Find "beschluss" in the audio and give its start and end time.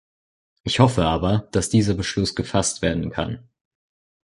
1.93-2.33